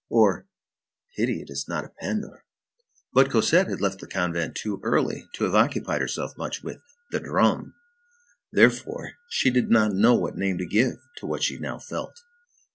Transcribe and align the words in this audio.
_or, 0.09 0.47
Pity 1.15 1.45
is 1.47 1.67
not 1.67 1.85
a 1.85 1.89
pandour. 2.01 2.43
But 3.13 3.29
Cosette 3.29 3.67
had 3.67 3.81
left 3.81 3.99
the 3.99 4.07
convent 4.07 4.55
too 4.55 4.79
early 4.81 5.27
to 5.35 5.43
have 5.43 5.53
occupied 5.53 6.01
herself 6.01 6.35
much 6.39 6.63
with 6.63 6.81
the 7.11 7.19
"drum." 7.19 7.75
Therefore, 8.51 9.11
she 9.29 9.51
did 9.51 9.69
not 9.69 9.93
know 9.93 10.15
what 10.15 10.35
name 10.35 10.57
to 10.57 10.65
give 10.65 10.97
to 11.17 11.27
what 11.27 11.43
she 11.43 11.59
now 11.59 11.77
felt. 11.77 12.19